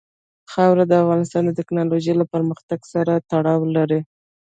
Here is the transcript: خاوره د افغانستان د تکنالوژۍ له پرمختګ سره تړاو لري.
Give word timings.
خاوره 0.51 0.83
د 0.87 0.93
افغانستان 1.03 1.43
د 1.45 1.51
تکنالوژۍ 1.59 2.13
له 2.17 2.25
پرمختګ 2.33 2.79
سره 2.93 3.13
تړاو 3.31 3.61
لري. 3.75 3.99